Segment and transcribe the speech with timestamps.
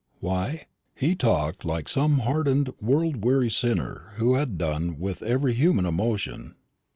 [0.19, 5.85] Why, he talked like some hardened world weary sinner who had done with every human
[5.85, 6.55] emotion.